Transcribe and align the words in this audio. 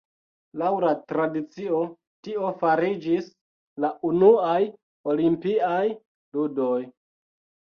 Laŭ 0.59 0.69
la 0.83 0.93
tradicio, 1.11 1.81
tio 2.27 2.49
fariĝis 2.63 3.29
la 3.85 3.93
unuaj 4.11 4.57
olimpiaj 5.13 5.85
ludoj. 6.41 6.81